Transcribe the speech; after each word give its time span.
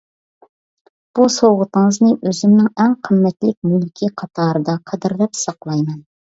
بۇ 1.19 1.27
سوۋغىتىڭىزنى 1.35 2.09
ئۆزۈمنىڭ 2.15 2.73
ئەڭ 2.87 2.97
قىممەتلىك 3.09 3.71
مۈلكى 3.75 4.13
قاتارىدا 4.25 4.79
قەدىرلەپ 4.93 5.41
ساقلايمەن. 5.45 6.05